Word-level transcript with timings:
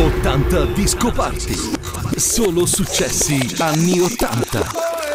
80 0.00 0.64
Disco 0.74 1.10
Party. 1.10 1.56
Solo 2.14 2.66
successi 2.66 3.56
anni 3.58 3.98
80. 3.98 5.07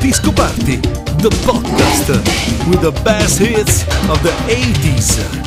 Disco 0.00 0.30
Party, 0.30 0.76
the 1.22 1.30
podcast 1.42 2.70
with 2.70 2.82
the 2.82 2.92
best 3.04 3.40
hits 3.40 3.82
of 4.08 4.22
the 4.22 4.30
80s. 4.46 5.39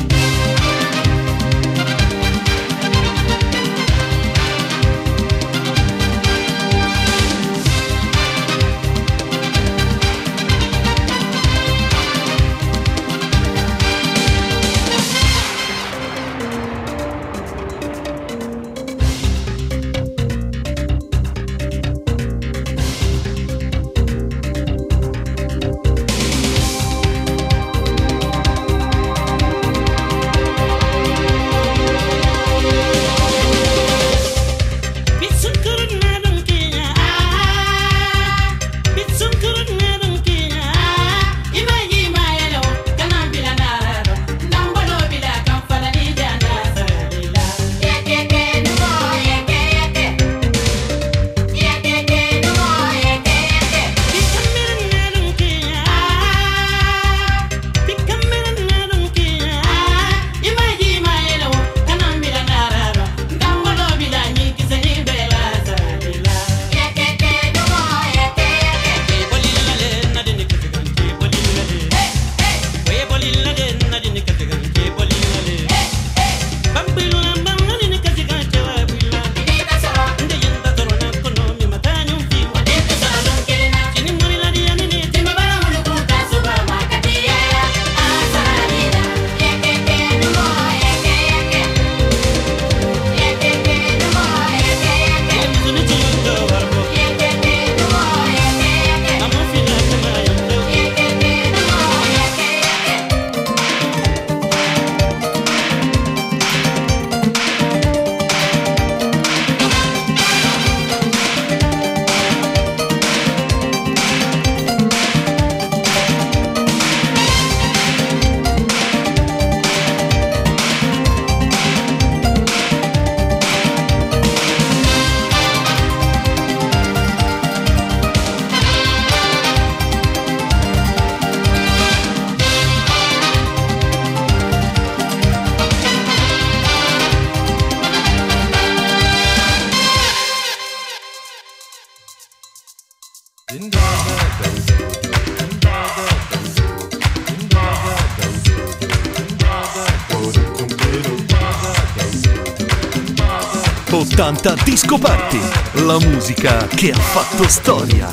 80 154.24 154.54
Disco 154.64 154.96
Party, 154.96 155.38
la 155.84 155.98
musica 155.98 156.66
che 156.66 156.92
ha 156.92 156.98
fatto 156.98 157.46
storia. 157.46 158.10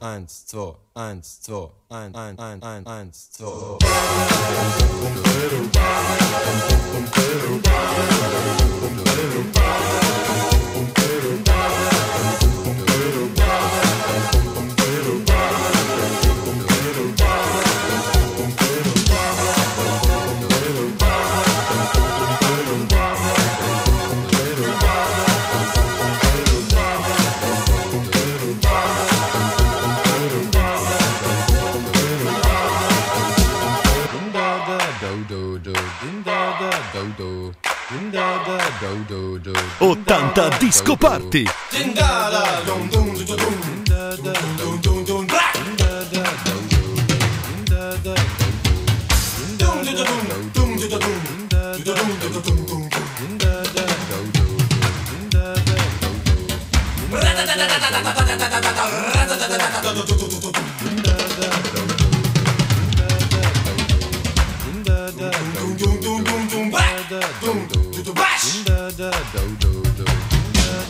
Eins, 0.00 0.46
zwei, 0.46 0.72
eins, 0.94 1.38
zwei, 1.42 1.68
ein, 1.88 2.14
ein, 2.14 2.38
ein, 2.38 2.62
ein, 2.62 2.86
eins, 2.86 3.28
zwei. 3.30 3.76
presenta 40.34 40.50
Disco 40.58 40.96
Party. 40.96 41.44
do 68.94 69.48
do 69.58 69.82
do 69.92 70.23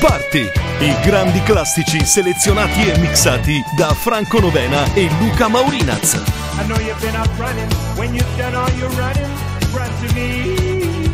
Party. 0.00 0.50
I 0.80 0.96
grandi 1.02 1.42
classici 1.42 2.04
selezionati 2.04 2.88
e 2.88 2.98
mixati 2.98 3.62
da 3.76 3.92
Franco 3.92 4.40
Novena 4.40 4.92
e 4.94 5.08
Luca 5.20 5.48
Maurinaz. 5.48 6.14
I 6.14 6.66
know 6.66 6.78
you've 6.78 6.98
been 7.00 7.14
out 7.14 7.28
running, 7.38 7.68
when 7.96 8.14
you've 8.14 8.36
done 8.36 8.54
all 8.54 8.70
your 8.78 8.88
running, 8.96 9.30
run 9.72 9.90
to 10.00 10.14
me. 10.14 11.10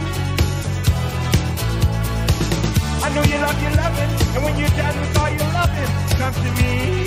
I 3.02 3.08
know 3.12 3.22
you 3.24 3.38
love 3.40 3.60
your 3.60 3.74
loving, 3.74 4.10
and 4.34 4.44
when 4.44 4.56
you're 4.56 4.76
done 4.76 5.00
with 5.00 5.18
all 5.18 5.30
your 5.30 5.52
loving, 5.52 5.90
come 6.16 6.34
to 6.34 6.50
me. 6.62 7.04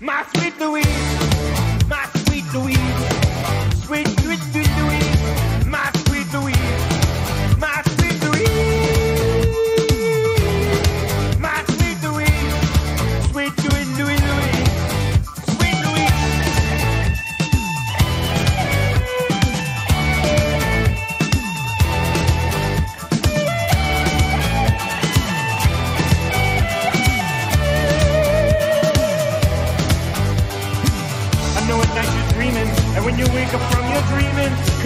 My 0.00 0.24
sweet 0.34 0.58
Louise, 0.58 0.86
my 1.88 2.04
sweet 2.24 2.44
Louise, 2.52 2.78
sweet, 3.86 4.08
sweet, 4.20 4.40
sweet 4.52 4.70
Louise. 4.78 4.99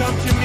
come 0.05 0.27
to 0.27 0.35
me. 0.35 0.44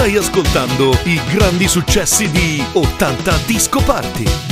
Stai 0.00 0.16
ascoltando 0.16 0.98
i 1.04 1.20
grandi 1.30 1.68
successi 1.68 2.30
di 2.30 2.64
80 2.72 3.36
Disco 3.44 3.82
Party. 3.82 4.49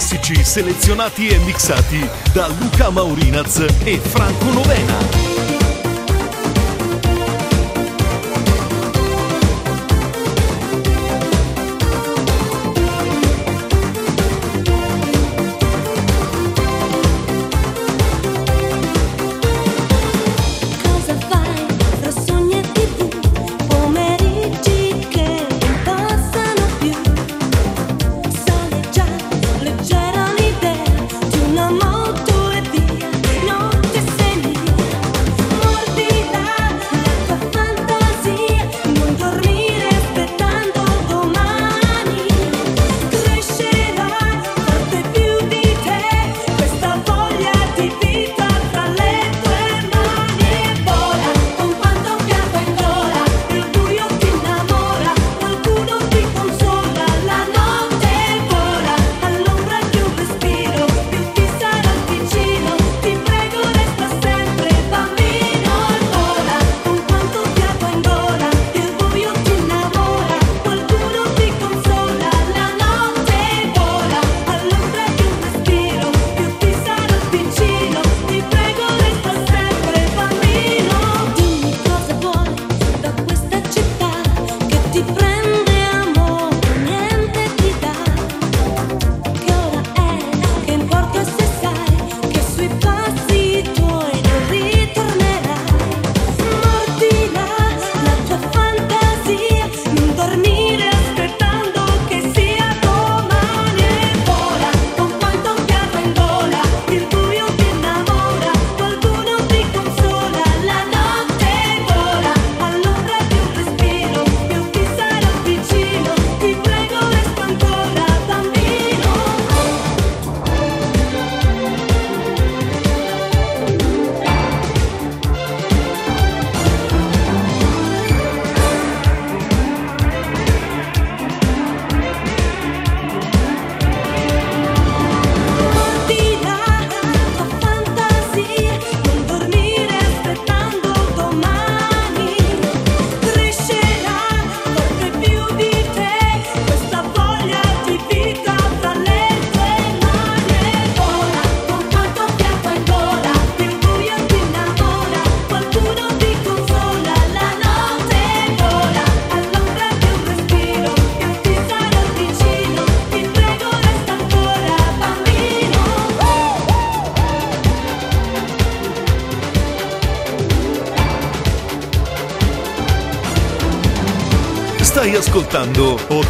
classici 0.00 0.42
selezionati 0.42 1.28
e 1.28 1.36
mixati 1.40 2.08
da 2.32 2.46
Luca 2.46 2.88
Maurinaz 2.88 3.58
e 3.84 3.98
Franco 3.98 4.50
Novena. 4.50 5.79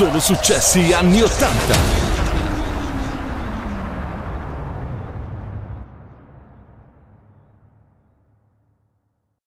Solo 0.00 0.18
successi 0.18 0.94
anni 0.94 1.20
80. 1.20 2.09